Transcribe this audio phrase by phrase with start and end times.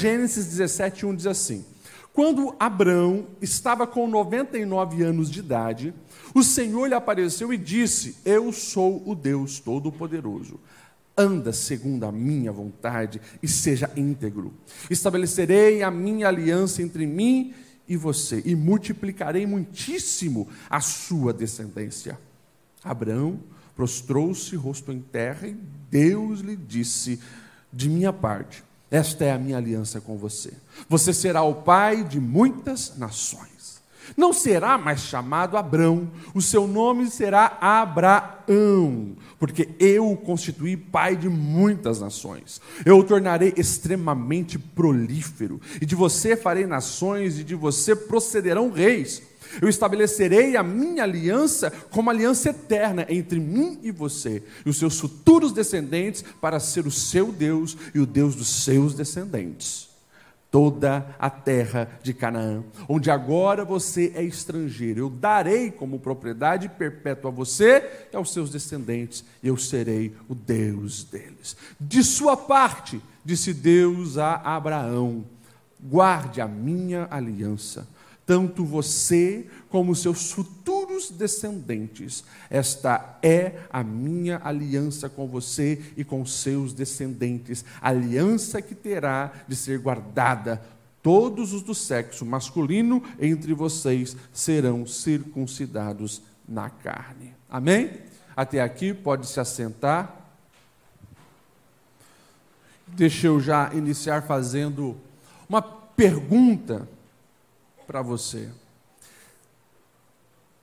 [0.00, 1.62] Gênesis 17, 1 diz assim:
[2.14, 5.92] Quando Abraão estava com 99 anos de idade,
[6.34, 10.58] o Senhor lhe apareceu e disse: Eu sou o Deus Todo-Poderoso.
[11.14, 14.54] Anda segundo a minha vontade e seja íntegro.
[14.88, 17.52] Estabelecerei a minha aliança entre mim
[17.86, 22.18] e você, e multiplicarei muitíssimo a sua descendência.
[22.82, 23.38] Abraão
[23.76, 25.54] prostrou-se, rosto em terra, e
[25.90, 27.20] Deus lhe disse:
[27.70, 30.52] De minha parte, esta é a minha aliança com você.
[30.88, 33.50] Você será o pai de muitas nações.
[34.16, 41.14] Não será mais chamado Abrão, o seu nome será Abraão, porque eu o constituí pai
[41.16, 42.60] de muitas nações.
[42.84, 49.22] Eu o tornarei extremamente prolífero, e de você farei nações, e de você procederão reis.
[49.60, 55.00] Eu estabelecerei a minha aliança como aliança eterna entre mim e você e os seus
[55.00, 59.88] futuros descendentes para ser o seu Deus e o Deus dos seus descendentes.
[60.50, 67.30] Toda a terra de Canaã, onde agora você é estrangeiro, eu darei como propriedade perpétua
[67.30, 71.56] a você e aos seus descendentes, e eu serei o Deus deles.
[71.80, 75.24] De sua parte, disse Deus a Abraão:
[75.80, 77.86] guarde a minha aliança
[78.30, 82.22] tanto você como seus futuros descendentes.
[82.48, 89.56] Esta é a minha aliança com você e com seus descendentes, aliança que terá de
[89.56, 90.62] ser guardada.
[91.02, 97.34] Todos os do sexo masculino entre vocês serão circuncidados na carne.
[97.48, 97.90] Amém?
[98.36, 100.24] Até aqui, pode se assentar.
[102.86, 104.96] Deixa eu já iniciar fazendo
[105.48, 106.88] uma pergunta
[107.90, 108.48] para você.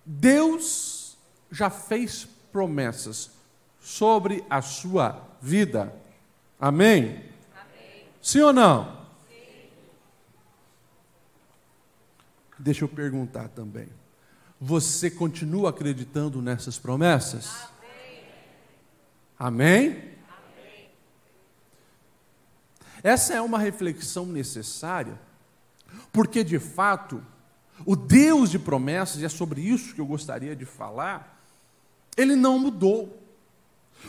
[0.05, 1.17] Deus
[1.51, 3.31] já fez promessas
[3.81, 5.93] sobre a sua vida.
[6.57, 7.25] Amém?
[7.53, 8.07] Amém.
[8.21, 9.05] Sim ou não?
[9.27, 9.69] Sim.
[12.57, 13.89] Deixa eu perguntar também.
[14.57, 17.67] Você continua acreditando nessas promessas?
[19.37, 19.89] Amém?
[19.89, 19.89] Amém?
[19.89, 20.89] Amém?
[23.03, 25.26] Essa é uma reflexão necessária
[26.11, 27.23] porque de fato,
[27.85, 31.41] o Deus de promessas, e é sobre isso que eu gostaria de falar,
[32.15, 33.21] ele não mudou.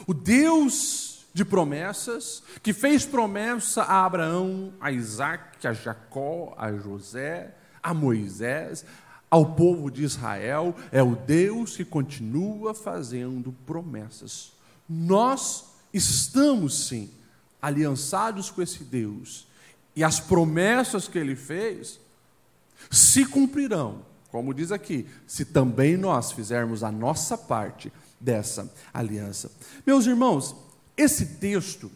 [0.06, 7.54] O Deus de promessas, que fez promessa a Abraão, a Isaac, a Jacó, a José,
[7.82, 8.84] a Moisés,
[9.30, 14.52] ao povo de Israel, é o Deus que continua fazendo promessas.
[14.88, 17.10] Nós estamos sim
[17.60, 19.47] aliançados com esse Deus
[19.98, 21.98] e as promessas que ele fez
[22.88, 29.50] se cumprirão, como diz aqui, se também nós fizermos a nossa parte dessa aliança.
[29.84, 30.54] Meus irmãos,
[30.96, 31.90] esse texto,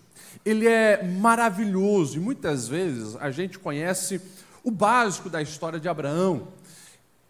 [0.44, 4.20] ele é maravilhoso e muitas vezes a gente conhece
[4.64, 6.48] o básico da história de Abraão.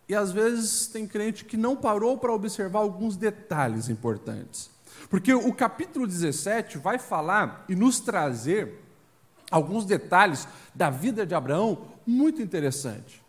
[0.08, 4.70] E às vezes tem crente que não parou para observar alguns detalhes importantes.
[5.10, 8.81] Porque o capítulo 17 vai falar e nos trazer
[9.52, 13.22] alguns detalhes da vida de Abraão muito interessante.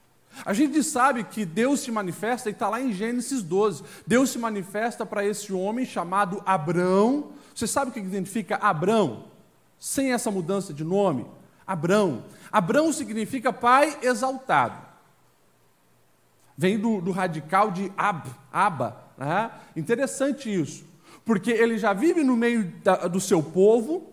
[0.46, 3.84] A gente sabe que Deus se manifesta, e está lá em Gênesis 12.
[4.08, 7.32] Deus se manifesta para esse homem chamado Abrão.
[7.54, 9.26] Você sabe o que identifica Abrão?
[9.78, 11.26] Sem essa mudança de nome?
[11.68, 12.24] Abrão.
[12.52, 14.78] Abrão significa pai exaltado.
[16.58, 19.04] Vem do, do radical de ab, aba.
[19.18, 19.52] Né?
[19.76, 20.86] Interessante isso.
[21.26, 24.13] Porque ele já vive no meio da, do seu povo,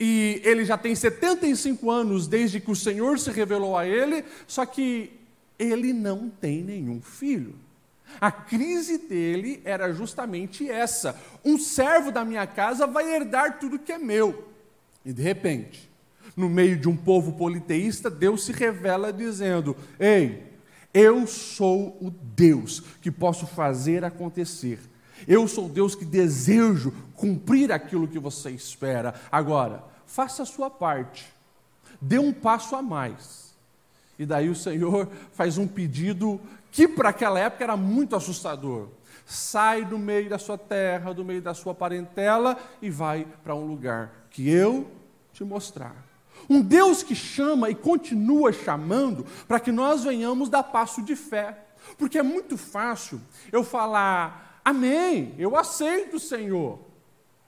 [0.00, 4.64] e ele já tem 75 anos desde que o Senhor se revelou a ele, só
[4.64, 5.12] que
[5.58, 7.54] ele não tem nenhum filho.
[8.20, 13.92] A crise dele era justamente essa: um servo da minha casa vai herdar tudo que
[13.92, 14.48] é meu.
[15.04, 15.90] E de repente,
[16.36, 20.44] no meio de um povo politeísta, Deus se revela dizendo: Ei,
[20.94, 24.78] eu sou o Deus que posso fazer acontecer.
[25.26, 29.14] Eu sou Deus que desejo cumprir aquilo que você espera.
[29.30, 31.26] Agora, faça a sua parte,
[32.00, 33.48] dê um passo a mais.
[34.18, 38.88] E daí o Senhor faz um pedido que para aquela época era muito assustador.
[39.24, 43.66] Sai do meio da sua terra, do meio da sua parentela e vai para um
[43.66, 44.90] lugar que eu
[45.32, 46.08] te mostrar.
[46.48, 51.66] Um Deus que chama e continua chamando para que nós venhamos dar passo de fé.
[51.96, 53.20] Porque é muito fácil
[53.52, 56.78] eu falar, Amém, eu aceito, Senhor.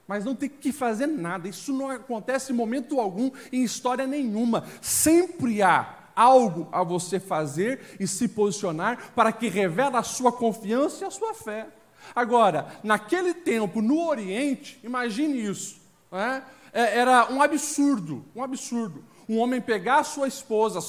[0.07, 4.65] Mas não tem que fazer nada, isso não acontece em momento algum, em história nenhuma.
[4.81, 11.03] Sempre há algo a você fazer e se posicionar para que revele a sua confiança
[11.03, 11.67] e a sua fé.
[12.15, 15.79] Agora, naquele tempo, no Oriente, imagine isso,
[16.11, 16.41] é?
[16.73, 19.03] é era um absurdo, um absurdo.
[19.29, 20.79] um homem pegar a sua esposa,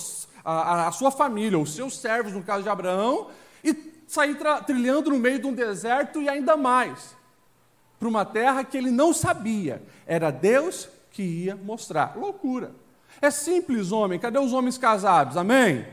[0.42, 3.28] a, a, sua família, os seus servos, no caso de Abraão,
[3.62, 4.36] e sair
[4.66, 7.16] trilhando no meio de um deserto e ainda mais,
[7.98, 9.82] para uma terra que ele não sabia.
[10.04, 12.14] Era Deus que ia mostrar.
[12.14, 12.74] Loucura.
[13.22, 14.18] É simples, homem.
[14.18, 15.38] Cadê os homens casados?
[15.38, 15.86] Amém?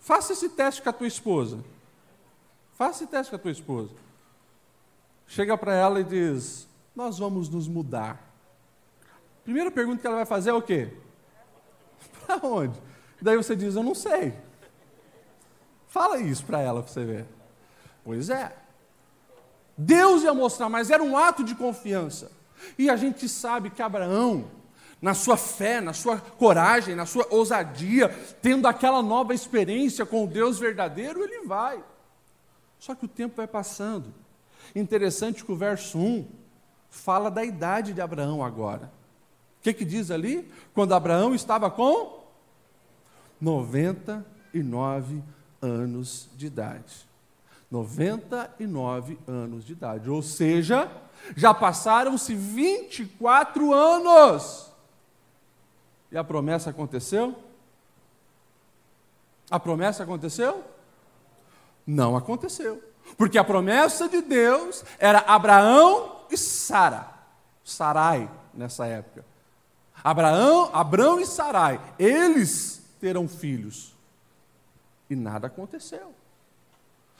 [0.00, 1.62] Faça esse teste com a tua esposa.
[2.72, 3.90] Faça esse teste com a tua esposa.
[5.28, 6.66] Chega para ela e diz:
[6.96, 8.20] Nós vamos nos mudar.
[9.44, 10.92] Primeira pergunta que ela vai fazer é o quê?
[12.26, 12.76] Para onde?
[13.22, 14.47] Daí você diz: Eu não sei.
[15.98, 17.26] Fala isso para ela para você ver.
[18.04, 18.54] Pois é.
[19.76, 22.30] Deus ia mostrar, mas era um ato de confiança.
[22.78, 24.48] E a gente sabe que Abraão,
[25.02, 30.28] na sua fé, na sua coragem, na sua ousadia, tendo aquela nova experiência com o
[30.28, 31.82] Deus verdadeiro, ele vai.
[32.78, 34.14] Só que o tempo vai passando.
[34.76, 36.28] Interessante que o verso 1
[36.88, 38.88] fala da idade de Abraão agora.
[39.58, 40.48] O que, que diz ali?
[40.72, 42.22] Quando Abraão estava com
[43.40, 45.24] 99
[45.60, 47.06] anos de idade.
[47.70, 50.08] 99 anos de idade.
[50.08, 50.90] Ou seja,
[51.36, 54.70] já passaram-se 24 anos.
[56.10, 57.36] E a promessa aconteceu?
[59.50, 60.64] A promessa aconteceu?
[61.86, 62.82] Não aconteceu.
[63.16, 67.08] Porque a promessa de Deus era Abraão e Sara.
[67.64, 69.24] Sarai, nessa época.
[70.02, 73.94] Abraão, Abraão e Sarai, eles terão filhos.
[75.08, 76.12] E nada aconteceu.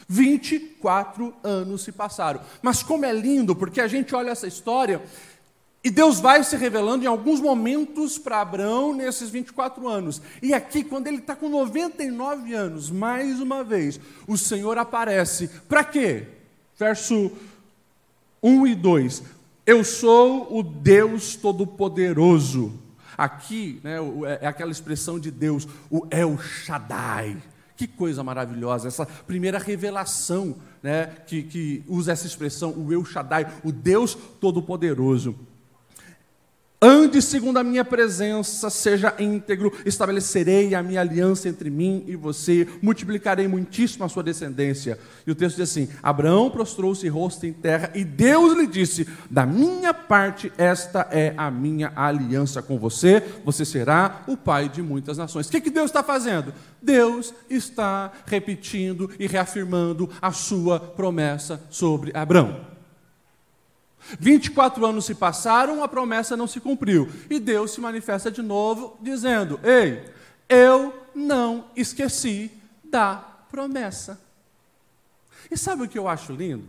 [0.06, 2.40] 24 anos se passaram.
[2.62, 5.02] Mas como é lindo, porque a gente olha essa história
[5.82, 10.20] e Deus vai se revelando em alguns momentos para Abraão nesses 24 anos.
[10.42, 15.48] E aqui, quando ele está com 99 anos, mais uma vez, o Senhor aparece.
[15.68, 16.26] Para quê?
[16.76, 17.32] Verso
[18.42, 19.22] 1 e 2.
[19.64, 22.72] Eu sou o Deus Todo-Poderoso.
[23.16, 23.96] Aqui né,
[24.26, 27.36] é, é aquela expressão de Deus, o El Shaddai.
[27.78, 33.46] Que coisa maravilhosa, essa primeira revelação né, que, que usa essa expressão, o El Shaddai,
[33.62, 35.36] o Deus Todo-Poderoso.
[36.80, 42.68] Ande segundo a minha presença, seja íntegro, estabelecerei a minha aliança entre mim e você,
[42.80, 44.96] multiplicarei muitíssimo a sua descendência.
[45.26, 49.44] E o texto diz assim: Abraão prostrou-se rosto em terra, e Deus lhe disse: Da
[49.44, 55.18] minha parte, esta é a minha aliança com você, você será o pai de muitas
[55.18, 55.48] nações.
[55.48, 56.54] O que, que Deus está fazendo?
[56.80, 62.77] Deus está repetindo e reafirmando a sua promessa sobre Abraão.
[64.18, 67.10] 24 anos se passaram, a promessa não se cumpriu.
[67.28, 70.04] E Deus se manifesta de novo, dizendo: Ei,
[70.48, 72.50] eu não esqueci
[72.82, 73.16] da
[73.50, 74.20] promessa.
[75.50, 76.68] E sabe o que eu acho lindo?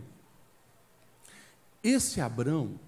[1.82, 2.78] Esse Abrão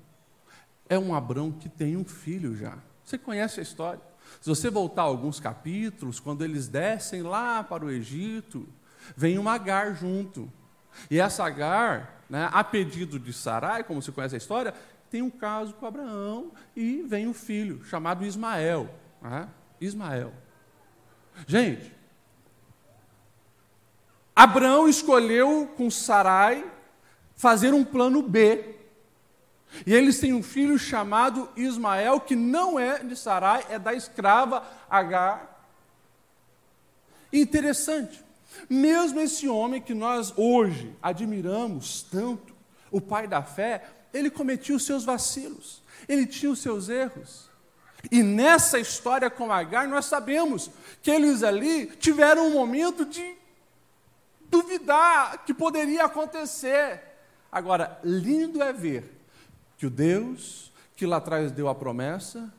[0.89, 2.77] é um Abrão que tem um filho já.
[3.05, 4.01] Você conhece a história?
[4.41, 8.69] Se você voltar alguns capítulos, quando eles descem lá para o Egito,
[9.17, 10.51] vem uma Agar junto.
[11.11, 14.75] E essa Agar né, a pedido de Sarai, como você conhece a história,
[15.11, 18.89] tem um caso com Abraão e vem um filho chamado Ismael.
[19.21, 19.49] Né?
[19.81, 20.33] Ismael.
[21.47, 21.95] Gente,
[24.35, 26.65] Abraão escolheu com Sarai
[27.37, 28.77] fazer um plano B.
[29.87, 34.63] E eles têm um filho chamado Ismael, que não é de Sarai, é da escrava
[34.89, 35.67] Agar.
[37.33, 38.23] Interessante,
[38.69, 42.55] mesmo esse homem que nós hoje admiramos tanto,
[42.91, 47.51] o pai da fé, ele cometia os seus vacilos, ele tinha os seus erros.
[48.11, 53.37] E nessa história com Agar, nós sabemos que eles ali tiveram um momento de
[54.51, 57.01] duvidar que poderia acontecer.
[57.51, 59.21] Agora, lindo é ver
[59.79, 62.53] que o Deus que lá atrás deu a promessa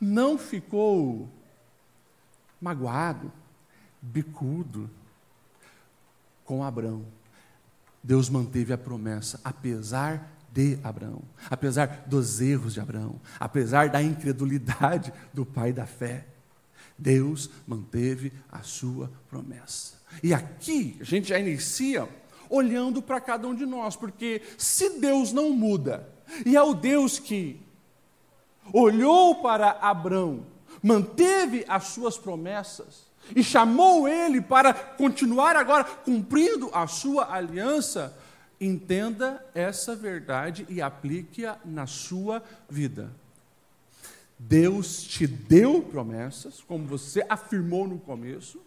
[0.00, 1.28] não ficou
[2.60, 3.32] magoado,
[4.00, 4.90] bicudo,
[6.44, 7.04] com Abraão.
[8.02, 15.12] Deus manteve a promessa, apesar de Abraão, apesar dos erros de Abraão, apesar da incredulidade
[15.32, 16.26] do pai da fé.
[16.96, 19.94] Deus manteve a sua promessa.
[20.22, 22.08] E aqui a gente já inicia
[22.48, 26.08] olhando para cada um de nós, porque se Deus não muda,
[26.46, 27.60] e é o Deus que
[28.72, 30.46] olhou para Abraão,
[30.82, 38.16] manteve as suas promessas, e chamou ele para continuar agora cumprindo a sua aliança,
[38.60, 43.10] entenda essa verdade e aplique-a na sua vida.
[44.38, 48.60] Deus te deu promessas, como você afirmou no começo.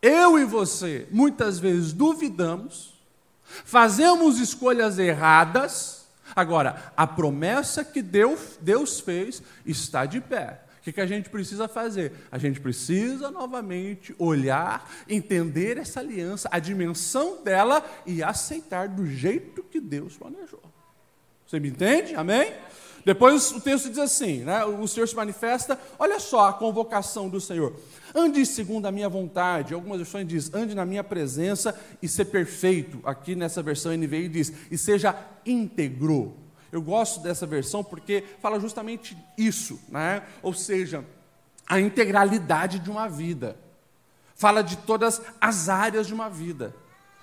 [0.00, 2.94] Eu e você, muitas vezes, duvidamos,
[3.42, 6.06] fazemos escolhas erradas.
[6.34, 11.68] Agora, a promessa que Deus, Deus fez está de pé que, que a gente precisa
[11.68, 12.12] fazer?
[12.32, 19.62] A gente precisa novamente olhar, entender essa aliança, a dimensão dela e aceitar do jeito
[19.62, 20.62] que Deus planejou.
[21.46, 22.14] Você me entende?
[22.14, 22.52] Amém?
[23.04, 24.64] Depois o texto diz assim, né?
[24.64, 27.74] o Senhor se manifesta, olha só a convocação do Senhor.
[28.14, 29.74] Ande segundo a minha vontade.
[29.74, 33.00] Algumas versões diz, ande na minha presença e ser perfeito.
[33.04, 35.14] Aqui nessa versão NVI diz, e seja
[35.46, 36.47] íntegro.
[36.70, 40.22] Eu gosto dessa versão porque fala justamente isso, né?
[40.42, 41.04] ou seja,
[41.66, 43.56] a integralidade de uma vida.
[44.34, 46.74] Fala de todas as áreas de uma vida.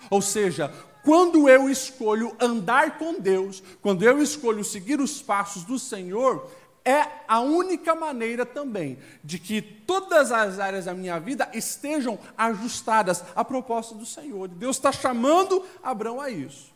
[0.10, 0.72] Ou seja,
[1.04, 6.50] quando eu escolho andar com Deus, quando eu escolho seguir os passos do Senhor,
[6.84, 13.24] é a única maneira também de que todas as áreas da minha vida estejam ajustadas
[13.36, 14.48] à proposta do Senhor.
[14.48, 16.75] Deus está chamando Abraão a isso.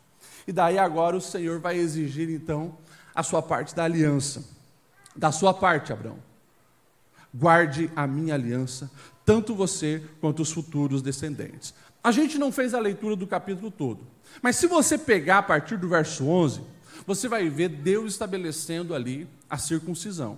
[0.50, 2.76] E daí agora o Senhor vai exigir então
[3.14, 4.44] a sua parte da aliança.
[5.14, 6.18] Da sua parte, Abraão.
[7.32, 8.90] Guarde a minha aliança,
[9.24, 11.72] tanto você quanto os futuros descendentes.
[12.02, 14.04] A gente não fez a leitura do capítulo todo,
[14.42, 16.62] mas se você pegar a partir do verso 11,
[17.06, 20.36] você vai ver Deus estabelecendo ali a circuncisão.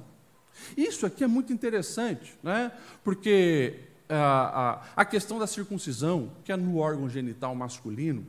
[0.77, 2.71] Isso aqui é muito interessante, né?
[3.03, 3.79] porque
[4.11, 8.27] a, ah, a, a questão da circuncisão, que é no órgão genital masculino,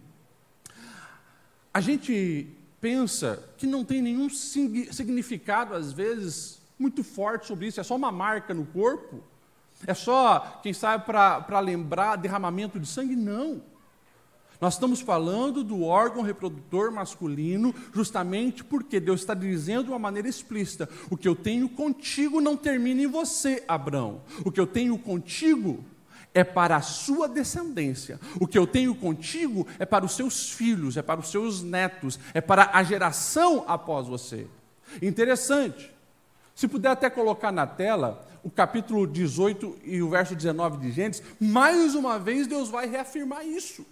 [1.74, 2.48] a gente
[2.80, 8.12] pensa que não tem nenhum significado, às vezes, muito forte sobre isso, é só uma
[8.12, 9.24] marca no corpo,
[9.88, 13.16] é só, quem sabe, para lembrar derramamento de sangue?
[13.16, 13.62] Não.
[14.62, 20.30] Nós estamos falando do órgão reprodutor masculino, justamente porque Deus está dizendo de uma maneira
[20.30, 24.22] explícita: o que eu tenho contigo não termina em você, Abraão.
[24.46, 25.84] O que eu tenho contigo
[26.34, 28.20] é para a sua descendência.
[28.40, 32.20] O que eu tenho contigo é para os seus filhos, é para os seus netos,
[32.34, 34.48] é para a geração após você.
[35.02, 35.94] Interessante.
[36.56, 41.24] Se puder até colocar na tela o capítulo 18 e o verso 19 de Gênesis,
[41.40, 43.86] mais uma vez Deus vai reafirmar isso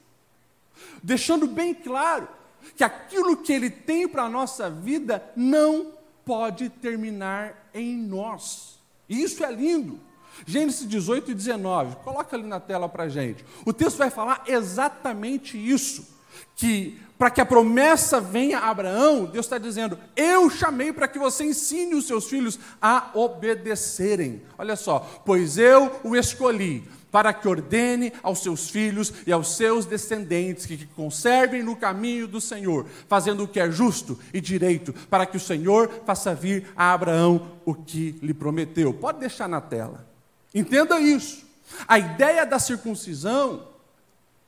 [1.02, 2.28] deixando bem claro
[2.76, 5.94] que aquilo que Ele tem para a nossa vida não
[6.24, 8.80] pode terminar em nós.
[9.10, 10.00] E isso é lindo.
[10.46, 13.46] Gênesis 18 e 19, coloca ali na tela para a gente.
[13.66, 16.08] O texto vai falar exatamente isso:
[16.56, 21.20] que para que a promessa venha a Abraão, Deus está dizendo: Eu chamei para que
[21.20, 24.42] você ensine os seus filhos a obedecerem.
[24.58, 29.86] Olha só, pois eu o escolhi para que ordene aos seus filhos e aos seus
[29.86, 34.94] descendentes que, que conservem no caminho do Senhor, fazendo o que é justo e direito,
[35.10, 38.94] para que o Senhor faça vir a Abraão o que lhe prometeu.
[38.94, 40.11] Pode deixar na tela.
[40.54, 41.46] Entenda isso.
[41.88, 43.72] A ideia da circuncisão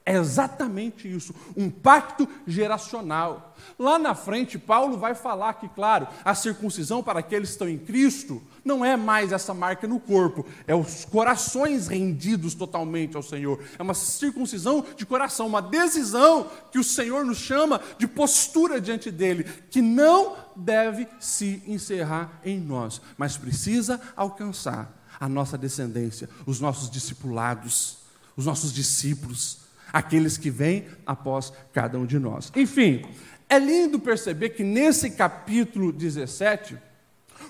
[0.05, 3.55] é exatamente isso, um pacto geracional.
[3.79, 7.77] Lá na frente, Paulo vai falar que, claro, a circuncisão para aqueles que estão em
[7.77, 13.63] Cristo não é mais essa marca no corpo, é os corações rendidos totalmente ao Senhor.
[13.79, 19.09] É uma circuncisão de coração, uma decisão que o Senhor nos chama de postura diante
[19.09, 26.59] dele, que não deve se encerrar em nós, mas precisa alcançar a nossa descendência, os
[26.59, 27.99] nossos discipulados,
[28.35, 29.59] os nossos discípulos
[29.93, 32.51] aqueles que vêm após cada um de nós.
[32.53, 33.05] Enfim,
[33.47, 36.77] é lindo perceber que nesse capítulo 17,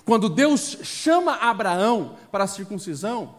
[0.04, 3.34] quando Deus chama Abraão para a circuncisão,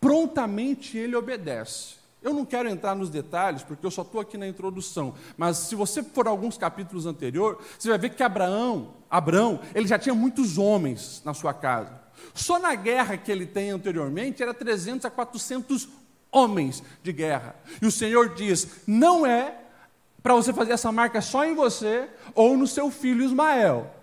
[0.00, 1.94] prontamente ele obedece.
[2.20, 5.76] Eu não quero entrar nos detalhes, porque eu só estou aqui na introdução, mas se
[5.76, 10.58] você for alguns capítulos anteriores, você vai ver que Abraão, Abraão, ele já tinha muitos
[10.58, 12.05] homens na sua casa.
[12.34, 15.88] Só na guerra que ele tem anteriormente era 300 a 400
[16.30, 17.56] homens de guerra.
[17.80, 19.58] E o Senhor diz: não é
[20.22, 23.94] para você fazer essa marca só em você ou no seu filho Ismael.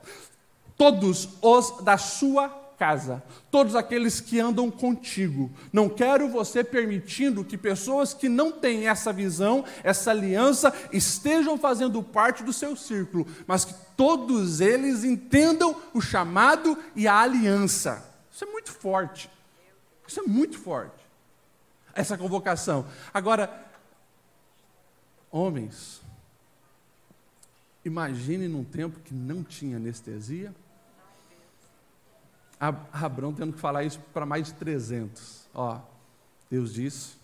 [0.77, 5.49] Todos os da sua casa, todos aqueles que andam contigo.
[5.71, 12.03] Não quero você permitindo que pessoas que não têm essa visão, essa aliança, estejam fazendo
[12.03, 18.03] parte do seu círculo, mas que todos eles entendam o chamado e a aliança.
[18.29, 19.29] Isso é muito forte.
[20.05, 21.01] Isso é muito forte
[21.95, 22.85] essa convocação.
[23.13, 23.65] Agora,
[25.31, 26.01] homens,
[27.85, 30.53] imagine num tempo que não tinha anestesia.
[32.67, 35.47] Abraão tendo que falar isso para mais de 300.
[35.53, 35.79] Ó,
[36.49, 37.15] Deus disse,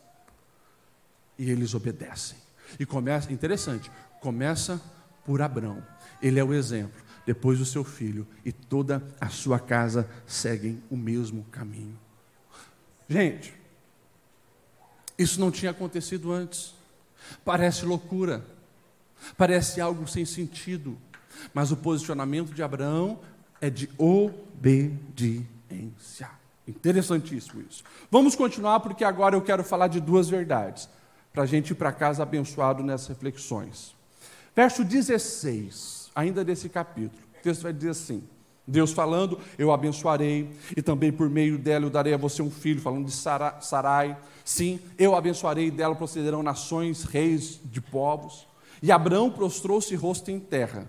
[1.38, 2.38] e eles obedecem.
[2.80, 4.82] E começa, interessante, começa
[5.26, 5.84] por Abraão.
[6.22, 7.02] Ele é o exemplo.
[7.26, 11.98] Depois o seu filho e toda a sua casa seguem o mesmo caminho.
[13.08, 13.54] Gente,
[15.18, 16.74] isso não tinha acontecido antes.
[17.46, 18.44] Parece loucura,
[19.38, 20.98] parece algo sem sentido,
[21.54, 23.20] mas o posicionamento de Abraão
[23.62, 25.48] é de obediência.
[26.68, 27.84] Interessantíssimo isso.
[28.12, 30.88] Vamos continuar, porque agora eu quero falar de duas verdades,
[31.34, 33.96] para a gente ir para casa abençoado nessas reflexões.
[34.56, 38.24] Verso 16, ainda desse capítulo, o texto vai dizer assim:
[38.68, 42.80] Deus falando, eu abençoarei, e também por meio dela eu darei a você um filho,
[42.80, 44.18] falando de Sarai.
[44.46, 48.48] Sim, eu abençoarei, dela procederão nações, reis de povos.
[48.82, 50.88] E Abraão prostrou-se rosto em terra.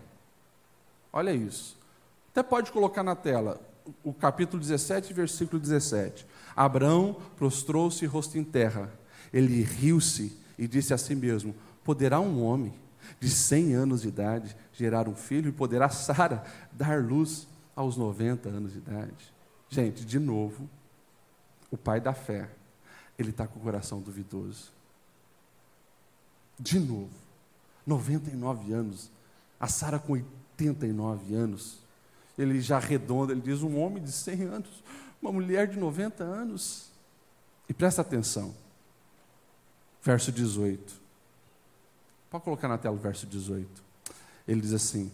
[1.13, 1.80] Olha isso.
[2.31, 3.61] Até pode colocar na tela
[4.05, 6.27] o capítulo 17, versículo 17.
[6.55, 8.93] Abraão prostrou-se rosto em terra.
[9.33, 12.75] Ele riu-se e disse a si mesmo: Poderá um homem
[13.19, 18.49] de 100 anos de idade gerar um filho e poderá Sara dar luz aos 90
[18.49, 19.35] anos de idade?
[19.69, 20.69] Gente, de novo,
[21.71, 22.49] o pai da fé,
[23.19, 24.73] ele está com o coração duvidoso.
[26.59, 27.11] De novo,
[27.87, 29.11] 99 anos,
[29.59, 31.80] a Sara com 89 anos,
[32.41, 34.85] ele já arredonda, ele diz: um homem de 100 anos,
[35.21, 36.91] uma mulher de 90 anos.
[37.69, 38.55] E presta atenção,
[40.03, 41.01] verso 18.
[42.31, 43.83] Pode colocar na tela o verso 18.
[44.49, 45.13] Ele diz assim: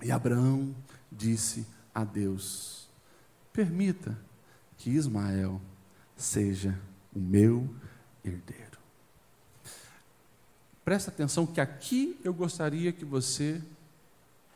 [0.00, 0.74] E Abraão
[1.10, 2.88] disse a Deus:
[3.52, 4.16] Permita
[4.78, 5.60] que Ismael
[6.16, 6.78] seja
[7.14, 7.68] o meu
[8.24, 8.78] herdeiro.
[10.84, 13.62] Presta atenção que aqui eu gostaria que você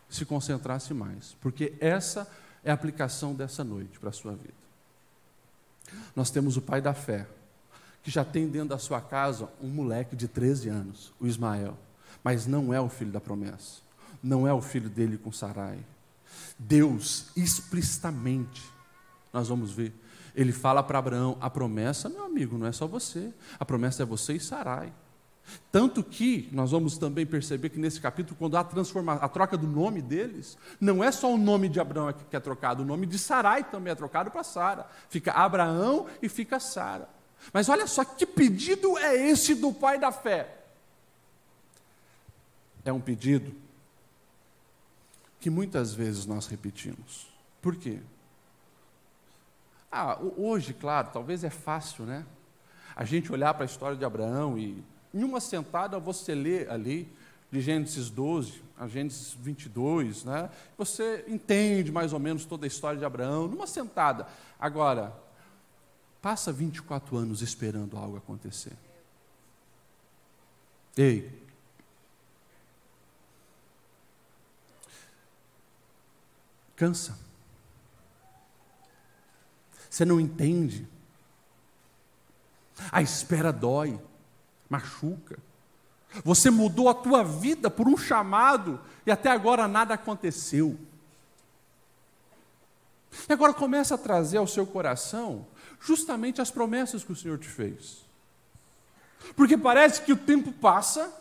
[0.09, 2.29] se concentrasse mais, porque essa
[2.65, 4.55] é a aplicação dessa noite para a sua vida.
[6.15, 7.27] Nós temos o pai da fé,
[8.03, 11.77] que já tem dentro da sua casa um moleque de 13 anos, o Ismael,
[12.23, 13.81] mas não é o filho da promessa,
[14.23, 15.79] não é o filho dele com Sarai.
[16.59, 18.63] Deus, explicitamente,
[19.33, 19.93] nós vamos ver,
[20.35, 24.07] ele fala para Abraão: a promessa, meu amigo, não é só você, a promessa é
[24.07, 24.93] você e Sarai.
[25.71, 29.67] Tanto que nós vamos também perceber que nesse capítulo, quando há a, a troca do
[29.67, 33.19] nome deles, não é só o nome de Abraão que é trocado, o nome de
[33.19, 34.87] Sarai também é trocado para Sara.
[35.09, 37.09] Fica Abraão e fica Sara.
[37.53, 40.57] Mas olha só que pedido é esse do pai da fé?
[42.85, 43.55] É um pedido
[45.41, 47.29] que muitas vezes nós repetimos.
[47.61, 48.01] Por quê?
[49.91, 52.25] Ah, hoje, claro, talvez é fácil, né?
[52.95, 57.13] A gente olhar para a história de Abraão e em uma sentada você lê ali,
[57.51, 60.51] de Gênesis 12 a Gênesis 22, né?
[60.77, 64.29] Você entende mais ou menos toda a história de Abraão, numa sentada.
[64.61, 65.17] Agora,
[66.21, 68.75] passa 24 anos esperando algo acontecer.
[70.97, 71.43] Ei,
[76.75, 77.19] cansa.
[79.89, 80.87] Você não entende.
[82.93, 83.99] A espera dói
[84.69, 85.39] machuca.
[86.25, 90.79] Você mudou a tua vida por um chamado e até agora nada aconteceu.
[93.29, 95.47] E agora começa a trazer ao seu coração
[95.81, 98.05] justamente as promessas que o Senhor te fez.
[99.35, 101.13] Porque parece que o tempo passa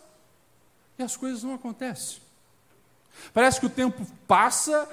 [0.98, 2.20] e as coisas não acontecem.
[3.32, 4.88] Parece que o tempo passa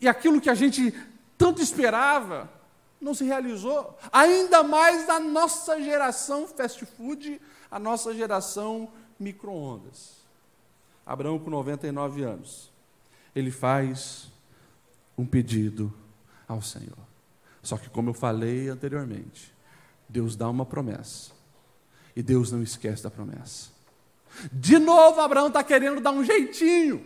[0.00, 0.92] e aquilo que a gente
[1.36, 2.50] tanto esperava
[3.00, 3.98] não se realizou.
[4.10, 7.40] Ainda mais na nossa geração fast food
[7.74, 10.24] a nossa geração micro-ondas.
[11.04, 12.70] Abraão, com 99 anos,
[13.34, 14.30] ele faz
[15.18, 15.92] um pedido
[16.46, 16.96] ao Senhor.
[17.64, 19.52] Só que, como eu falei anteriormente,
[20.08, 21.32] Deus dá uma promessa.
[22.14, 23.70] E Deus não esquece da promessa.
[24.52, 27.04] De novo, Abraão está querendo dar um jeitinho.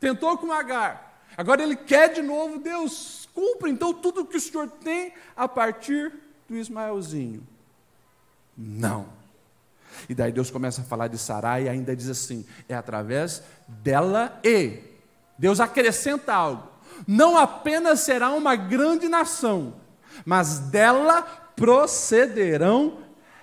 [0.00, 1.26] Tentou com Agar.
[1.36, 5.46] Agora ele quer de novo, Deus, cumpra então tudo o que o Senhor tem a
[5.46, 6.10] partir
[6.48, 7.46] do Ismaelzinho.
[8.56, 9.06] Não.
[10.08, 14.38] E daí Deus começa a falar de Sarai e ainda diz assim: é através dela
[14.44, 14.82] e.
[15.38, 16.68] Deus acrescenta algo.
[17.06, 19.74] Não apenas será uma grande nação,
[20.24, 22.98] mas dela procederão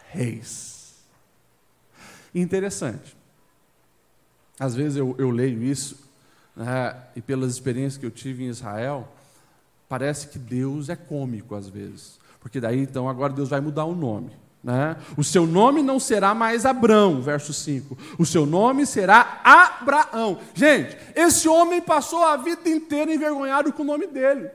[0.10, 0.96] reis.
[2.34, 3.16] Interessante.
[4.60, 6.10] Às vezes eu, eu leio isso,
[6.56, 9.08] né, e pelas experiências que eu tive em Israel,
[9.90, 12.20] parece que Deus é cômico às vezes.
[12.40, 14.32] Porque daí então agora Deus vai mudar o nome.
[14.64, 14.96] Né?
[15.18, 17.98] O seu nome não será mais Abrão, verso 5.
[18.18, 20.40] O seu nome será Abraão.
[20.54, 24.50] Gente, esse homem passou a vida inteira envergonhado com o nome dele.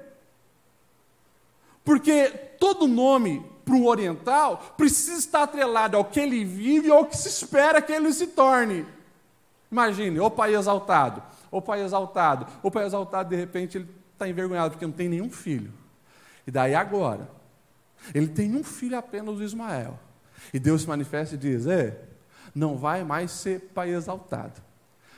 [1.85, 7.07] Porque todo nome para um oriental precisa estar atrelado ao que ele vive ou ao
[7.07, 8.87] que se espera que ele se torne.
[9.71, 14.71] Imagine, o pai exaltado, o pai exaltado, o pai exaltado, de repente ele está envergonhado
[14.71, 15.71] porque não tem nenhum filho.
[16.47, 17.29] E daí agora,
[18.15, 19.99] ele tem um filho apenas, Ismael.
[20.53, 22.03] E Deus se manifesta e diz: É,
[22.55, 24.61] não vai mais ser pai exaltado,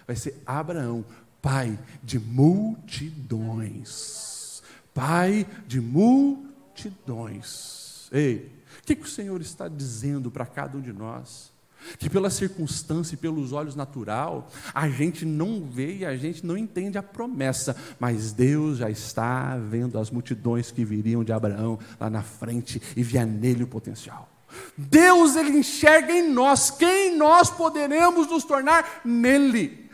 [0.06, 1.04] vai ser Abraão,
[1.40, 4.62] pai de multidões.
[4.92, 8.08] Pai de multidões.
[8.10, 11.52] Ei, o que, que o Senhor está dizendo para cada um de nós?
[11.98, 16.56] Que pela circunstância e pelos olhos natural, a gente não vê e a gente não
[16.56, 22.08] entende a promessa, mas Deus já está vendo as multidões que viriam de Abraão lá
[22.08, 24.28] na frente e via nele o potencial.
[24.76, 29.88] Deus ele enxerga em nós quem nós poderemos nos tornar nele,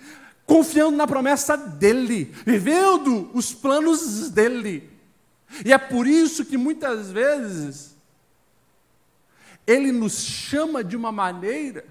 [0.46, 4.90] confiando na promessa dele, vivendo os planos dele.
[5.64, 7.95] E é por isso que muitas vezes
[9.66, 11.84] ele nos chama de uma maneira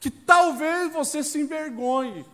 [0.00, 2.24] que talvez você se envergonhe,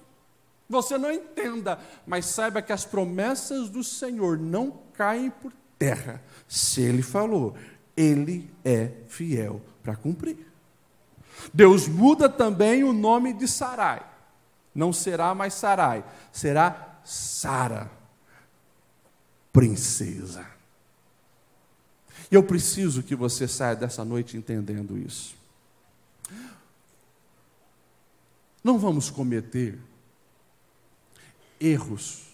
[0.69, 6.23] você não entenda, mas saiba que as promessas do Senhor não caem por terra.
[6.49, 7.55] Se ele falou,
[7.97, 10.47] ele é fiel para cumprir.
[11.53, 14.05] Deus muda também o nome de Sarai.
[14.75, 17.91] Não será mais Sarai, será Sara,
[19.53, 20.47] princesa.
[22.31, 25.35] E eu preciso que você saia dessa noite entendendo isso.
[28.63, 29.79] Não vamos cometer
[31.61, 32.25] erros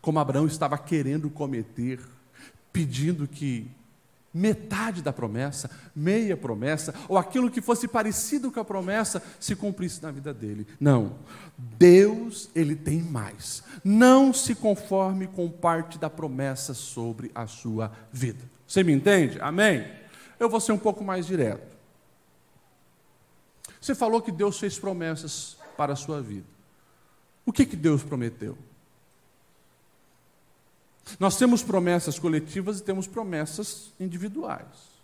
[0.00, 1.98] como Abraão estava querendo cometer,
[2.70, 3.70] pedindo que
[4.34, 10.02] metade da promessa, meia promessa, ou aquilo que fosse parecido com a promessa se cumprisse
[10.02, 10.66] na vida dele.
[10.78, 11.14] Não.
[11.56, 13.62] Deus, ele tem mais.
[13.82, 18.53] Não se conforme com parte da promessa sobre a sua vida.
[18.66, 19.38] Você me entende?
[19.40, 19.86] Amém?
[20.38, 21.74] Eu vou ser um pouco mais direto.
[23.80, 26.46] Você falou que Deus fez promessas para a sua vida.
[27.44, 28.56] O que, que Deus prometeu?
[31.20, 34.94] Nós temos promessas coletivas e temos promessas individuais.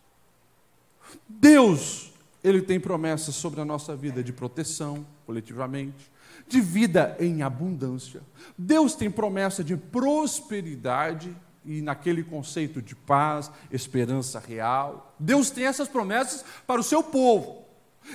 [1.28, 2.10] Deus,
[2.42, 6.10] Ele tem promessas sobre a nossa vida de proteção, coletivamente,
[6.48, 8.22] de vida em abundância.
[8.56, 15.14] Deus tem promessa de prosperidade e naquele conceito de paz, esperança real.
[15.18, 17.64] Deus tem essas promessas para o seu povo.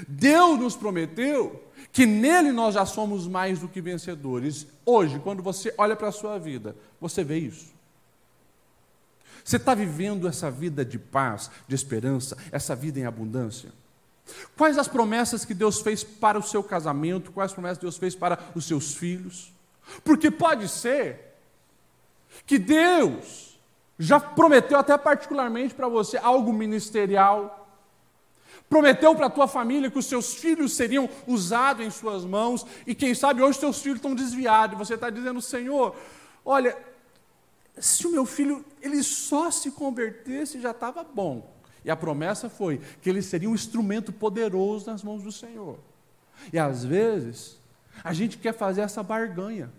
[0.07, 4.67] Deus nos prometeu que nele nós já somos mais do que vencedores.
[4.85, 7.73] Hoje, quando você olha para a sua vida, você vê isso.
[9.43, 13.71] Você está vivendo essa vida de paz, de esperança, essa vida em abundância?
[14.57, 17.31] Quais as promessas que Deus fez para o seu casamento?
[17.31, 19.53] Quais as promessas Deus fez para os seus filhos?
[20.03, 21.24] Porque pode ser
[22.45, 23.59] que Deus
[23.97, 27.69] já prometeu até particularmente para você algo ministerial,
[28.69, 32.95] prometeu para a tua família que os seus filhos seriam usados em suas mãos, e
[32.95, 35.95] quem sabe hoje seus filhos estão desviados, e você está dizendo, Senhor,
[36.43, 36.75] olha,
[37.77, 41.53] se o meu filho ele só se convertesse já estava bom.
[41.83, 45.77] E a promessa foi que ele seria um instrumento poderoso nas mãos do Senhor.
[46.51, 47.59] E às vezes,
[48.03, 49.71] a gente quer fazer essa barganha,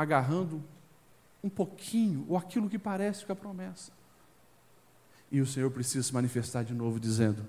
[0.00, 0.62] agarrando
[1.44, 3.92] um pouquinho, ou aquilo que parece com a promessa.
[5.30, 7.46] E o Senhor precisa se manifestar de novo, dizendo: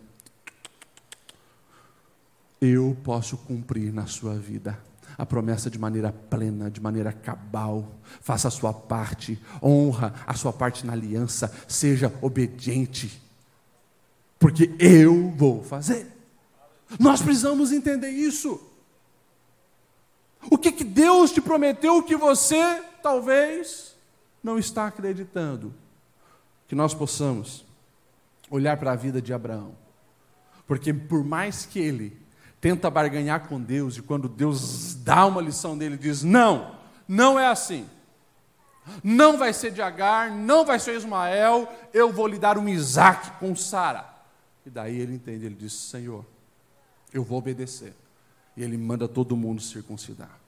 [2.60, 4.78] Eu posso cumprir na sua vida
[5.18, 7.96] a promessa de maneira plena, de maneira cabal.
[8.22, 13.22] Faça a sua parte, honra a sua parte na aliança, seja obediente,
[14.38, 16.08] porque eu vou fazer.
[17.00, 18.71] Nós precisamos entender isso.
[20.50, 23.96] O que, que Deus te prometeu que você talvez
[24.44, 25.74] não está acreditando?
[26.68, 27.66] Que nós possamos
[28.50, 29.76] olhar para a vida de Abraão,
[30.66, 32.20] porque por mais que ele
[32.60, 36.76] tenta barganhar com Deus e quando Deus dá uma lição dele, diz: Não,
[37.08, 37.88] não é assim.
[39.04, 43.32] Não vai ser de Agar, não vai ser Ismael, eu vou lhe dar um Isaac
[43.40, 44.10] com Sara.
[44.66, 46.26] E daí ele entende, ele diz: Senhor,
[47.14, 47.94] eu vou obedecer.
[48.56, 50.42] E ele manda todo mundo circuncidar.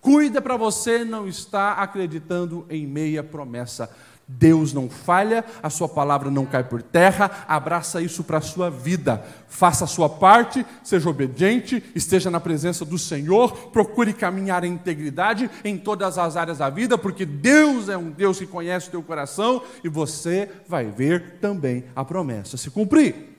[0.00, 3.90] Cuida para você não estar acreditando em meia promessa.
[4.26, 8.70] Deus não falha, a sua palavra não cai por terra, abraça isso para a sua
[8.70, 9.22] vida.
[9.48, 15.50] Faça a sua parte, seja obediente, esteja na presença do Senhor, procure caminhar em integridade
[15.62, 19.02] em todas as áreas da vida, porque Deus é um Deus que conhece o teu
[19.02, 23.34] coração e você vai ver também a promessa se cumprir.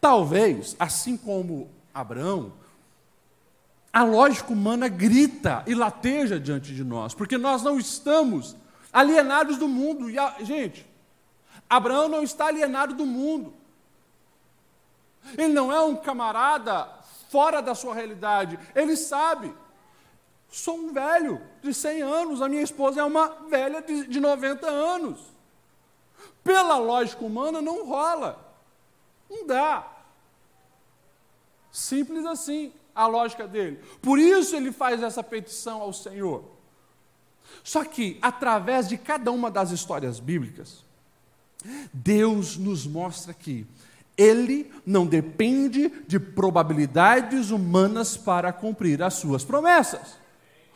[0.00, 1.68] Talvez, assim como
[2.00, 2.52] Abraão,
[3.92, 8.56] a lógica humana grita e lateja diante de nós, porque nós não estamos
[8.92, 10.08] alienados do mundo.
[10.08, 10.86] E a, gente,
[11.68, 13.52] Abraão não está alienado do mundo.
[15.36, 16.88] Ele não é um camarada
[17.28, 18.58] fora da sua realidade.
[18.74, 19.52] Ele sabe.
[20.48, 24.66] Sou um velho de 100 anos, a minha esposa é uma velha de, de 90
[24.66, 25.20] anos.
[26.42, 28.38] Pela lógica humana, não rola.
[29.28, 29.86] Não dá.
[31.72, 33.80] Simples assim a lógica dele.
[34.02, 36.44] Por isso ele faz essa petição ao Senhor.
[37.62, 40.84] Só que, através de cada uma das histórias bíblicas,
[41.92, 43.66] Deus nos mostra que
[44.16, 50.19] Ele não depende de probabilidades humanas para cumprir as suas promessas.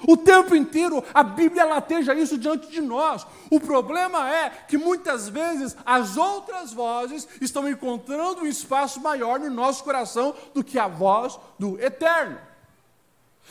[0.06, 3.26] O tempo inteiro a Bíblia lateja isso diante de nós.
[3.50, 9.50] O problema é que muitas vezes as outras vozes estão encontrando um espaço maior no
[9.50, 12.38] nosso coração do que a voz do Eterno.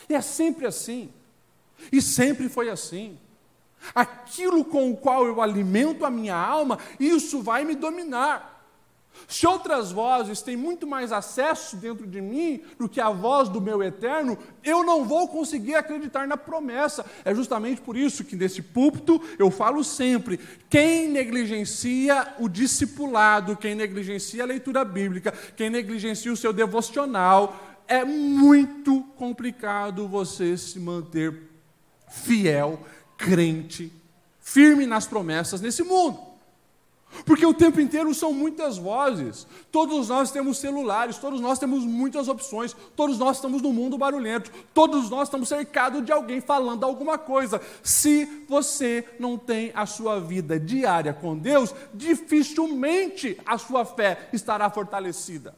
[0.08, 1.12] E é sempre assim.
[1.90, 3.18] E sempre foi assim.
[3.94, 8.53] Aquilo com o qual eu alimento a minha alma, isso vai me dominar.
[9.26, 13.60] Se outras vozes têm muito mais acesso dentro de mim do que a voz do
[13.60, 17.04] meu eterno, eu não vou conseguir acreditar na promessa.
[17.24, 23.74] É justamente por isso que nesse púlpito eu falo sempre: quem negligencia o discipulado, quem
[23.74, 31.50] negligencia a leitura bíblica, quem negligencia o seu devocional, é muito complicado você se manter
[32.08, 32.80] fiel,
[33.16, 33.92] crente,
[34.40, 36.33] firme nas promessas nesse mundo.
[37.24, 39.46] Porque o tempo inteiro são muitas vozes.
[39.70, 44.50] Todos nós temos celulares, todos nós temos muitas opções, todos nós estamos no mundo barulhento,
[44.72, 47.60] todos nós estamos cercados de alguém falando alguma coisa.
[47.82, 54.68] Se você não tem a sua vida diária com Deus, dificilmente a sua fé estará
[54.68, 55.56] fortalecida.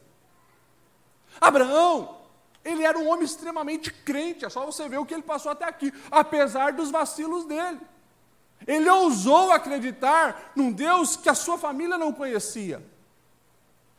[1.39, 2.17] Abraão,
[2.63, 5.65] ele era um homem extremamente crente, é só você ver o que ele passou até
[5.65, 7.79] aqui, apesar dos vacilos dele.
[8.65, 12.81] Ele ousou acreditar num Deus que a sua família não conhecia.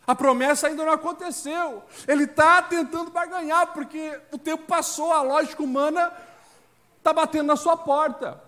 [0.06, 1.82] A promessa ainda não aconteceu.
[2.06, 6.10] Ele está tentando barganhar, porque o tempo passou, a lógica humana
[6.96, 8.42] está batendo na sua porta.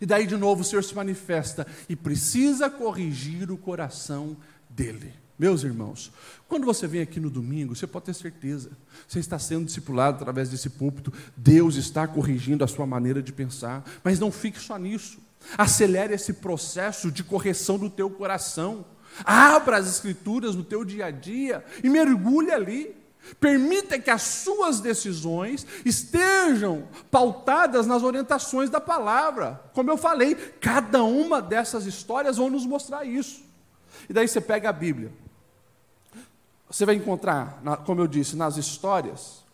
[0.00, 4.36] E daí de novo o Senhor se manifesta e precisa corrigir o coração
[4.68, 5.25] dele.
[5.38, 6.10] Meus irmãos,
[6.48, 8.70] quando você vem aqui no domingo, você pode ter certeza,
[9.06, 13.84] você está sendo discipulado através desse púlpito, Deus está corrigindo a sua maneira de pensar,
[14.02, 15.18] mas não fique só nisso.
[15.58, 18.84] Acelere esse processo de correção do teu coração.
[19.24, 22.96] Abra as escrituras no teu dia a dia e mergulhe ali.
[23.40, 29.60] Permita que as suas decisões estejam pautadas nas orientações da palavra.
[29.74, 33.44] Como eu falei, cada uma dessas histórias vão nos mostrar isso.
[34.08, 35.12] E daí você pega a Bíblia,
[36.68, 39.44] você vai encontrar, como eu disse, nas histórias,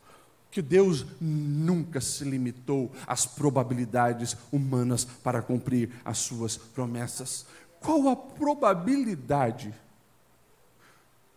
[0.51, 7.47] que Deus nunca se limitou às probabilidades humanas para cumprir as suas promessas.
[7.81, 9.75] Qual a probabilidade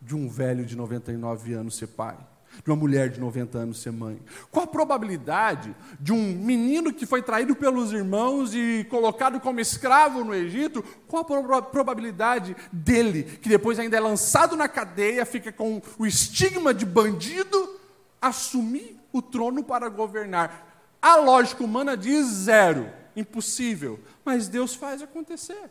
[0.01, 2.17] de um velho de 99 anos ser pai?
[2.63, 4.19] De uma mulher de 90 anos ser mãe?
[4.51, 10.23] Qual a probabilidade de um menino que foi traído pelos irmãos e colocado como escravo
[10.23, 10.83] no Egito?
[11.07, 16.73] Qual a probabilidade dele, que depois ainda é lançado na cadeia, fica com o estigma
[16.73, 17.79] de bandido,
[18.21, 20.97] assumir o trono para governar?
[21.01, 25.69] A lógica humana diz zero, impossível, mas Deus faz acontecer.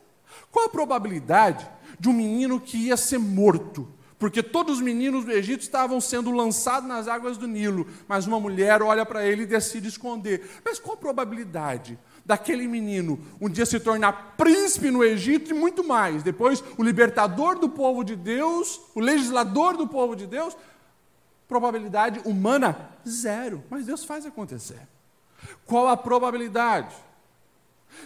[0.50, 1.68] Qual a probabilidade
[1.98, 3.88] de um menino que ia ser morto?
[4.24, 8.40] Porque todos os meninos do Egito estavam sendo lançados nas águas do Nilo, mas uma
[8.40, 10.62] mulher olha para ele e decide esconder.
[10.64, 15.84] Mas qual a probabilidade daquele menino um dia se tornar príncipe no Egito e muito
[15.84, 16.22] mais?
[16.22, 20.56] Depois, o libertador do povo de Deus, o legislador do povo de Deus?
[21.46, 22.92] Probabilidade humana?
[23.06, 23.62] Zero.
[23.68, 24.80] Mas Deus faz acontecer.
[25.66, 26.96] Qual a probabilidade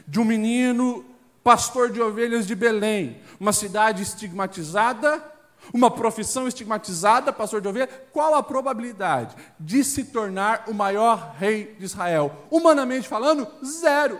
[0.04, 1.04] de um menino
[1.44, 5.37] pastor de ovelhas de Belém, uma cidade estigmatizada?
[5.72, 11.76] Uma profissão estigmatizada, pastor de ovelha, qual a probabilidade de se tornar o maior rei
[11.78, 12.46] de Israel?
[12.50, 14.18] Humanamente falando, zero.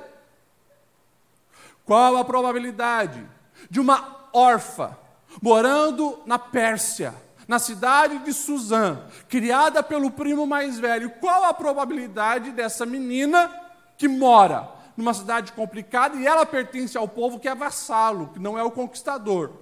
[1.84, 3.26] Qual a probabilidade
[3.70, 4.96] de uma órfã
[5.42, 7.14] morando na Pérsia,
[7.46, 11.10] na cidade de Suzã, criada pelo primo mais velho?
[11.20, 13.50] Qual a probabilidade dessa menina
[13.96, 18.58] que mora numa cidade complicada e ela pertence ao povo que é vassalo, que não
[18.58, 19.52] é o conquistador?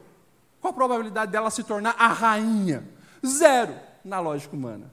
[0.67, 2.83] Qual a probabilidade dela se tornar a rainha?
[3.25, 3.73] Zero
[4.05, 4.93] na lógica humana.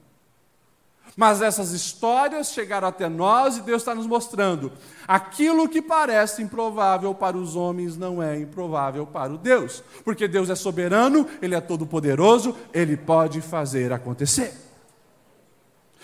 [1.16, 4.70] Mas essas histórias chegaram até nós e Deus está nos mostrando:
[5.08, 10.48] aquilo que parece improvável para os homens não é improvável para o Deus, porque Deus
[10.48, 14.54] é soberano, Ele é todo-poderoso, Ele pode fazer acontecer.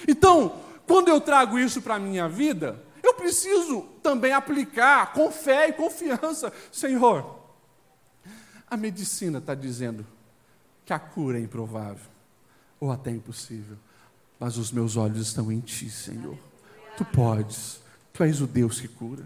[0.08, 0.52] Então,
[0.84, 5.72] quando eu trago isso para a minha vida, eu preciso também aplicar com fé e
[5.72, 7.39] confiança: Senhor,
[8.70, 10.06] a medicina está dizendo
[10.86, 12.08] que a cura é improvável
[12.78, 13.76] ou até impossível,
[14.38, 16.38] mas os meus olhos estão em Ti, Senhor.
[16.96, 17.80] Tu podes,
[18.12, 19.24] Tu és o Deus que cura.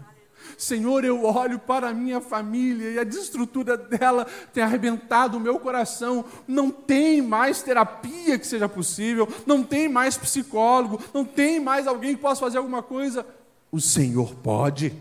[0.57, 5.59] Senhor, eu olho para a minha família e a destrutura dela tem arrebentado o meu
[5.59, 6.23] coração.
[6.47, 12.15] Não tem mais terapia que seja possível, não tem mais psicólogo, não tem mais alguém
[12.15, 13.25] que possa fazer alguma coisa.
[13.71, 14.93] O Senhor pode.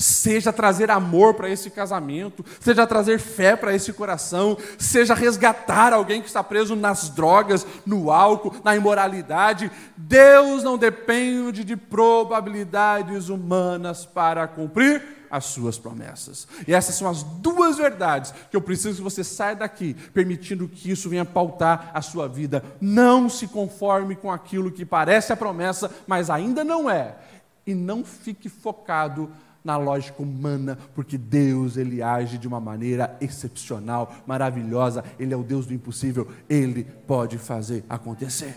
[0.00, 6.22] Seja trazer amor para esse casamento, seja trazer fé para esse coração, seja resgatar alguém
[6.22, 9.70] que está preso nas drogas, no álcool, na imoralidade.
[9.96, 16.48] Deus não depende de probabilidades humanas para cumprir as suas promessas.
[16.66, 20.90] E essas são as duas verdades que eu preciso que você saia daqui, permitindo que
[20.90, 22.64] isso venha pautar a sua vida.
[22.80, 27.16] Não se conforme com aquilo que parece a promessa, mas ainda não é.
[27.64, 29.30] E não fique focado
[29.62, 35.04] na lógica humana, porque Deus ele age de uma maneira excepcional, maravilhosa.
[35.18, 38.56] Ele é o Deus do impossível, ele pode fazer acontecer.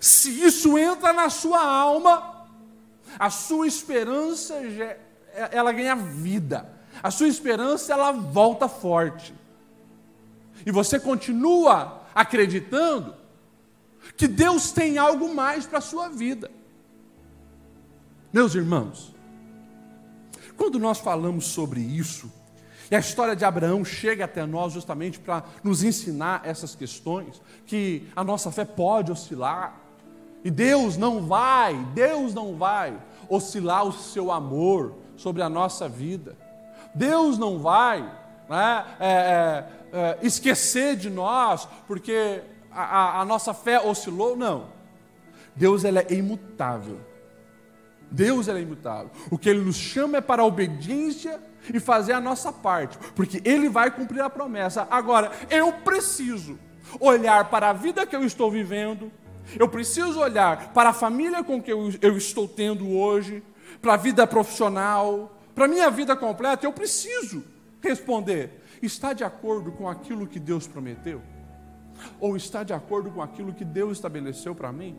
[0.00, 2.46] Se isso entra na sua alma,
[3.18, 4.54] a sua esperança
[5.50, 6.68] ela ganha vida.
[7.02, 9.34] A sua esperança ela volta forte.
[10.64, 13.14] E você continua acreditando
[14.16, 16.50] que Deus tem algo mais para a sua vida.
[18.32, 19.11] Meus irmãos,
[20.62, 22.32] quando nós falamos sobre isso,
[22.88, 28.08] e a história de Abraão chega até nós justamente para nos ensinar essas questões, que
[28.14, 29.80] a nossa fé pode oscilar,
[30.44, 32.96] e Deus não vai, Deus não vai
[33.28, 36.36] oscilar o seu amor sobre a nossa vida.
[36.94, 38.02] Deus não vai
[38.48, 44.68] né, é, é, é, esquecer de nós porque a, a, a nossa fé oscilou, não.
[45.56, 47.00] Deus é imutável.
[48.12, 49.10] Deus é imutável.
[49.30, 51.40] O que Ele nos chama é para a obediência
[51.72, 54.86] e fazer a nossa parte, porque Ele vai cumprir a promessa.
[54.90, 56.58] Agora, eu preciso
[57.00, 59.10] olhar para a vida que eu estou vivendo,
[59.58, 63.42] eu preciso olhar para a família com que eu, eu estou tendo hoje,
[63.80, 67.42] para a vida profissional, para a minha vida completa, eu preciso
[67.80, 71.22] responder: está de acordo com aquilo que Deus prometeu?
[72.20, 74.96] Ou está de acordo com aquilo que Deus estabeleceu para mim?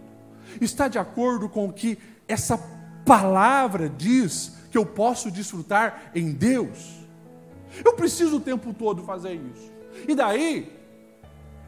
[0.59, 1.97] Está de acordo com o que
[2.27, 2.57] essa
[3.05, 7.03] palavra diz que eu posso desfrutar em Deus.
[7.83, 9.71] Eu preciso o tempo todo fazer isso.
[10.07, 10.71] E daí,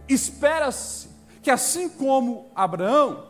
[0.08, 1.10] espera-se
[1.42, 3.30] que assim como Abraão,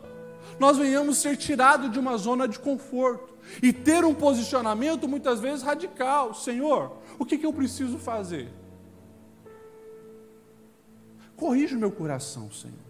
[0.58, 5.62] nós venhamos ser tirados de uma zona de conforto e ter um posicionamento muitas vezes
[5.62, 6.34] radical.
[6.34, 8.50] Senhor, o que, que eu preciso fazer?
[11.36, 12.86] Corrija o meu coração, Senhor.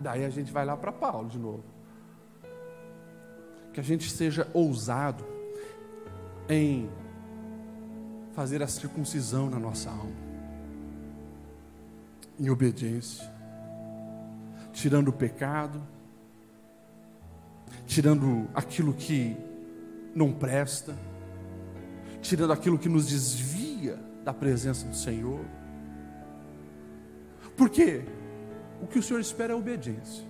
[0.00, 1.64] Daí a gente vai lá para Paulo de novo.
[3.72, 5.24] Que a gente seja ousado
[6.48, 6.88] em
[8.32, 10.12] fazer a circuncisão na nossa alma,
[12.38, 13.28] em obediência,
[14.72, 15.82] tirando o pecado,
[17.84, 19.36] tirando aquilo que
[20.14, 20.96] não presta,
[22.22, 25.44] tirando aquilo que nos desvia da presença do Senhor.
[27.56, 28.04] Por quê?
[28.80, 30.24] O que o Senhor espera é obediência.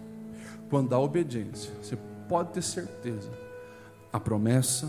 [0.71, 1.97] Quando há obediência, você
[2.29, 3.31] pode ter certeza,
[4.13, 4.89] a promessa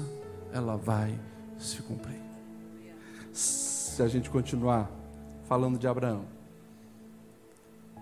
[0.51, 1.17] ela vai
[1.57, 2.19] se cumprir.
[3.31, 4.89] Se a gente continuar
[5.45, 6.25] falando de Abraão,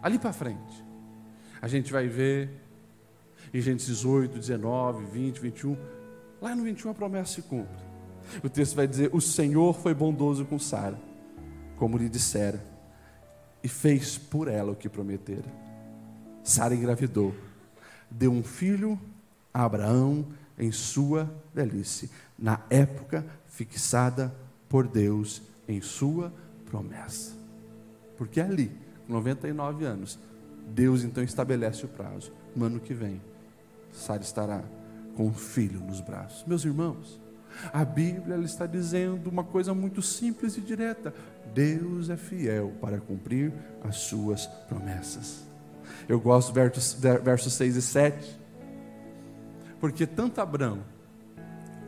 [0.01, 0.85] ali para frente,
[1.61, 2.49] a gente vai ver
[3.53, 5.77] em Gênesis 18, 19, 20, 21,
[6.41, 7.85] lá no 21 a promessa se cumpre.
[8.43, 10.99] O texto vai dizer: O Senhor foi bondoso com Sara,
[11.77, 12.76] como lhe dissera
[13.63, 15.45] e fez por ela o que prometera.
[16.43, 17.35] Sara engravidou,
[18.09, 18.99] deu um filho
[19.53, 20.25] a Abraão
[20.57, 24.33] em sua velhice, na época fixada
[24.69, 26.31] por Deus em sua
[26.65, 27.35] promessa.
[28.17, 28.71] Porque ali,
[29.07, 30.17] 99 anos,
[30.69, 32.31] Deus então estabelece o prazo.
[32.55, 33.21] No ano que vem,
[33.91, 34.63] Sara estará
[35.15, 36.45] com um filho nos braços.
[36.47, 37.19] Meus irmãos,
[37.73, 41.13] a Bíblia está dizendo uma coisa muito simples e direta:
[41.53, 43.51] Deus é fiel para cumprir
[43.83, 45.45] as suas promessas.
[46.07, 46.93] Eu gosto versos,
[47.23, 48.39] versos 6 e 7,
[49.79, 50.79] porque tanto Abraão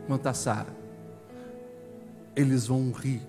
[0.06, 0.74] quanto a Sara,
[2.34, 3.22] eles vão rir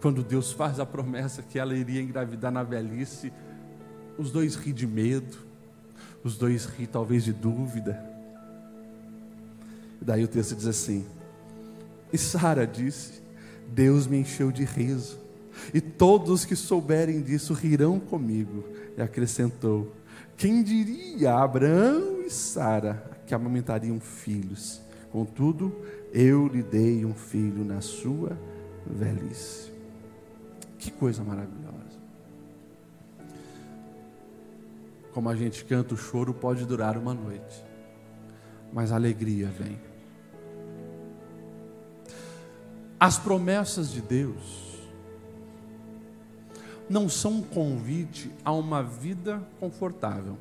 [0.00, 3.32] quando Deus faz a promessa que ela iria engravidar na velhice.
[4.16, 5.38] Os dois ri de medo,
[6.22, 7.98] os dois ri talvez de dúvida.
[10.00, 11.06] Daí o texto diz assim:
[12.12, 13.22] E Sara disse:
[13.68, 15.18] Deus me encheu de riso,
[15.72, 18.64] e todos que souberem disso rirão comigo.
[18.96, 19.92] E acrescentou:
[20.36, 24.80] Quem diria Abraão e Sara que amamentariam filhos?
[25.12, 25.74] Contudo,
[26.12, 28.36] eu lhe dei um filho na sua
[28.86, 29.72] velhice.
[30.78, 31.78] Que coisa maravilhosa.
[35.12, 37.64] Como a gente canta, o choro pode durar uma noite,
[38.72, 39.87] mas a alegria vem.
[43.00, 44.76] As promessas de Deus
[46.90, 50.36] não são um convite a uma vida confortável.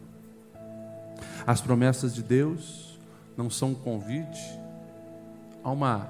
[1.46, 2.98] As promessas de Deus
[3.36, 4.42] não são um convite
[5.64, 6.10] a uma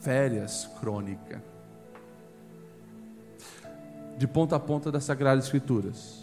[0.00, 1.42] férias crônica.
[4.16, 6.22] De ponta a ponta das Sagradas Escrituras,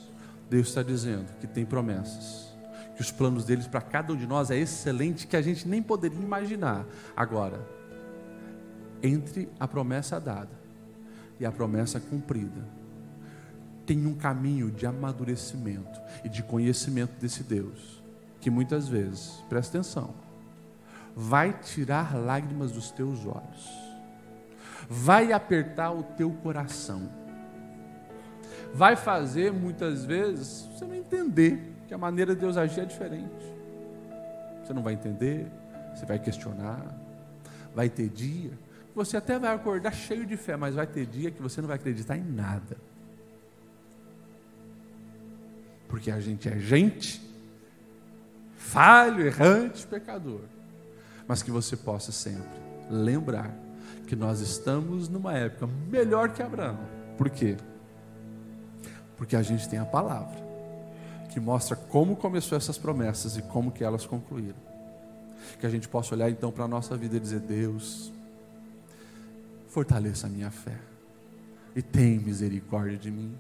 [0.49, 2.47] Deus está dizendo que tem promessas,
[2.95, 5.81] que os planos deles para cada um de nós é excelente, que a gente nem
[5.81, 6.85] poderia imaginar.
[7.15, 7.59] Agora,
[9.02, 10.60] entre a promessa dada
[11.39, 12.80] e a promessa cumprida,
[13.86, 18.04] tem um caminho de amadurecimento e de conhecimento desse Deus,
[18.39, 20.14] que muitas vezes, presta atenção,
[21.16, 23.68] vai tirar lágrimas dos teus olhos,
[24.88, 27.10] vai apertar o teu coração,
[28.74, 33.58] vai fazer muitas vezes você não entender que a maneira de Deus agir é diferente.
[34.64, 35.47] Você não vai entender,
[35.95, 36.95] você vai questionar,
[37.74, 38.52] vai ter dia
[38.95, 41.77] você até vai acordar cheio de fé, mas vai ter dia que você não vai
[41.77, 42.77] acreditar em nada.
[45.87, 47.21] Porque a gente é gente,
[48.55, 50.41] falho, errante, pecador.
[51.27, 52.59] Mas que você possa sempre
[52.89, 53.53] lembrar
[54.07, 56.79] que nós estamos numa época melhor que Abraão.
[57.17, 57.57] Por quê?
[59.15, 60.49] Porque a gente tem a palavra
[61.29, 64.57] que mostra como começou essas promessas e como que elas concluíram.
[65.59, 68.11] Que a gente possa olhar então para a nossa vida e dizer: Deus,
[69.70, 70.78] fortaleça a minha fé
[71.76, 73.34] e tem misericórdia de mim,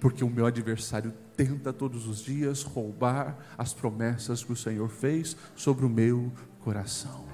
[0.00, 5.36] porque o meu adversário tenta todos os dias roubar as promessas que o Senhor fez
[5.54, 7.24] sobre o meu coração.